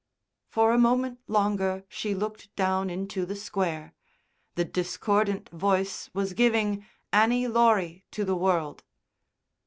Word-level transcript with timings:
For 0.47 0.71
a 0.73 0.79
moment 0.79 1.19
longer 1.27 1.85
she 1.87 2.15
looked 2.15 2.55
down 2.55 2.89
into 2.89 3.23
the 3.23 3.35
Square. 3.35 3.93
The 4.55 4.65
discordant 4.65 5.49
voice 5.49 6.09
was 6.11 6.33
giving 6.33 6.83
"Annie 7.13 7.47
Laurie" 7.47 8.03
to 8.09 8.25
the 8.25 8.35
world. 8.35 8.83